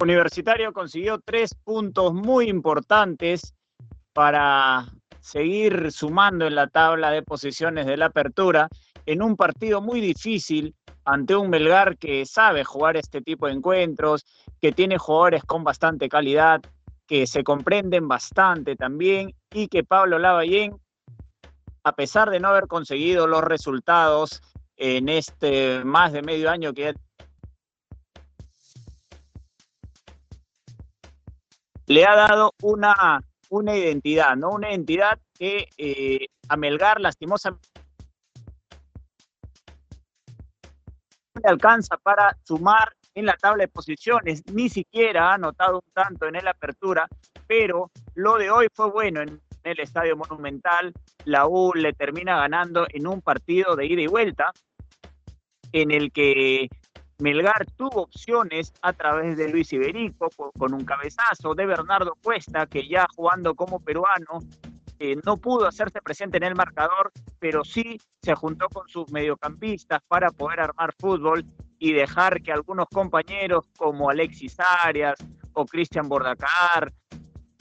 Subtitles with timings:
[0.00, 3.54] Universitario consiguió tres puntos muy importantes
[4.14, 4.86] para
[5.20, 8.68] seguir sumando en la tabla de posiciones de la apertura
[9.04, 10.74] en un partido muy difícil
[11.04, 14.24] ante un Melgar que sabe jugar este tipo de encuentros,
[14.60, 16.60] que tiene jugadores con bastante calidad,
[17.06, 20.76] que se comprenden bastante también y que Pablo Lavallén,
[21.84, 24.40] a pesar de no haber conseguido los resultados
[24.76, 26.94] en este más de medio año que
[31.90, 34.50] le ha dado una, una identidad, ¿no?
[34.50, 37.68] Una identidad que eh, a Melgar lastimosamente
[41.34, 46.28] le alcanza para sumar en la tabla de posiciones, ni siquiera ha anotado un tanto
[46.28, 47.08] en el apertura,
[47.48, 50.92] pero lo de hoy fue bueno en el Estadio Monumental,
[51.24, 54.52] la U le termina ganando en un partido de ida y vuelta,
[55.72, 56.68] en el que
[57.20, 62.88] Melgar tuvo opciones a través de Luis Iberico con un cabezazo de Bernardo Cuesta, que
[62.88, 64.40] ya jugando como peruano
[64.98, 70.00] eh, no pudo hacerse presente en el marcador, pero sí se juntó con sus mediocampistas
[70.08, 71.44] para poder armar fútbol
[71.78, 75.18] y dejar que algunos compañeros como Alexis Arias
[75.54, 76.92] o Cristian Bordacar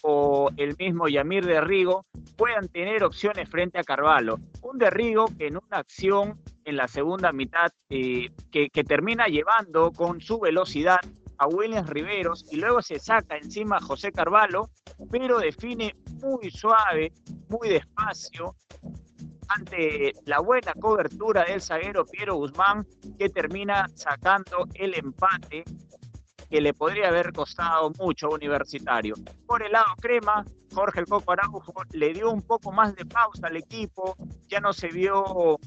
[0.03, 2.05] o el mismo Yamir de Rigo
[2.37, 4.37] puedan tener opciones frente a Carvalho.
[4.61, 9.91] Un de Rigo que en una acción en la segunda mitad eh, que, termina llevando
[9.91, 10.99] con su velocidad
[11.37, 14.69] a Williams Riveros y luego se saca encima a José Carvalho,
[15.11, 17.11] pero define muy suave,
[17.49, 18.55] muy despacio,
[19.47, 22.85] ante la buena cobertura del zaguero Piero Guzmán,
[23.17, 25.63] que termina sacando el empate
[26.49, 29.15] que le podría haber costado mucho Universitario.
[29.47, 33.47] Por el lado crema, Jorge el Coco Araujo le dio un poco más de pausa
[33.47, 34.15] al equipo,
[34.47, 35.59] ya no se vio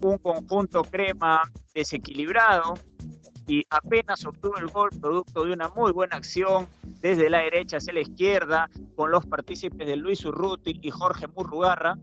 [0.00, 1.42] un conjunto crema
[1.74, 2.74] desequilibrado,
[3.48, 6.68] y apenas obtuvo el gol producto de una muy buena acción
[7.00, 11.96] desde la derecha hacia la izquierda con los partícipes de Luis Urruti y Jorge Murrugarra,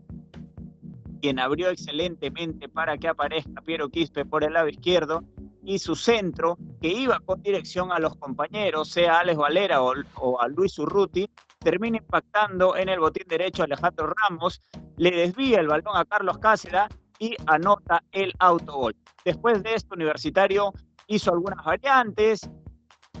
[1.22, 5.22] quien abrió excelentemente para que aparezca Piero Quispe por el lado izquierdo
[5.62, 10.48] y su centro, que iba con dirección a los compañeros, sea Alex Valera o, a
[10.48, 11.28] Luis Urruti,
[11.58, 14.62] termina impactando en el botín derecho a Alejandro Ramos,
[14.96, 16.88] le desvía el balón a Carlos Cáceres
[17.18, 18.94] y anota el autogol.
[19.24, 20.72] Después de esto, Universitario
[21.06, 22.48] hizo algunas variantes,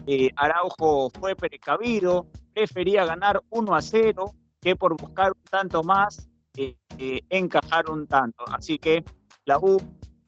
[0.06, 6.28] eh, Araujo fue precavido, prefería ganar 1 a 0 que por buscar un tanto más
[6.56, 8.44] eh, eh, encajar un tanto.
[8.48, 9.04] Así que
[9.44, 9.78] la U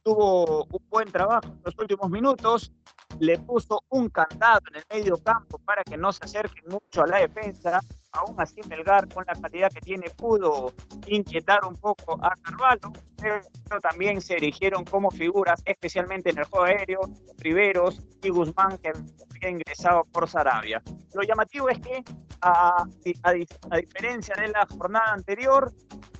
[0.03, 2.73] tuvo un buen trabajo en los últimos minutos,
[3.19, 7.07] le puso un candado en el medio campo para que no se acerque mucho a
[7.07, 7.81] la defensa.
[8.13, 10.73] Aún así, Melgar, con la calidad que tiene, pudo
[11.07, 16.65] inquietar un poco a Carvalho, pero también se erigieron como figuras, especialmente en el juego
[16.65, 17.01] aéreo,
[17.39, 20.83] Riveros y Guzmán, que había ingresado por Sarabia.
[21.15, 22.03] Lo llamativo es que,
[22.41, 22.85] a,
[23.23, 25.73] a diferencia de la jornada anterior,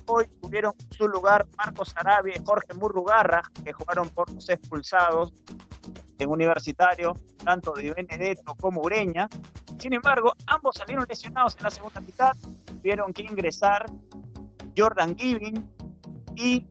[0.05, 5.33] hoy tuvieron su lugar Marcos Sarabia y Jorge Murrugarra, que jugaron por los expulsados
[6.19, 9.27] en Universitario, tanto de Benedetto como Ureña.
[9.79, 12.33] Sin embargo, ambos salieron lesionados en la segunda mitad,
[12.65, 13.85] tuvieron que ingresar
[14.77, 15.67] Jordan Giving
[16.35, 16.67] y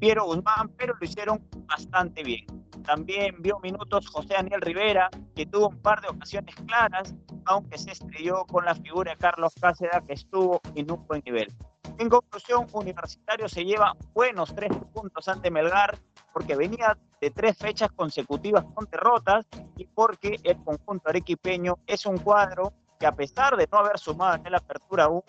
[0.00, 2.46] Piero Guzmán, pero lo hicieron bastante bien.
[2.84, 7.14] También vio minutos José Daniel Rivera, que tuvo un par de ocasiones claras,
[7.44, 11.52] aunque se estrelló con la figura de Carlos Cáceres, que estuvo en un buen nivel.
[11.98, 15.98] En conclusión, Universitario se lleva buenos tres puntos ante Melgar
[16.32, 19.46] porque venía de tres fechas consecutivas con derrotas
[19.76, 24.42] y porque el conjunto arequipeño es un cuadro que a pesar de no haber sumado
[24.44, 25.22] en la apertura aún,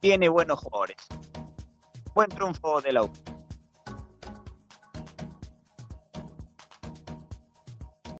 [0.00, 0.96] tiene buenos jugadores.
[2.14, 3.12] Buen triunfo de la U.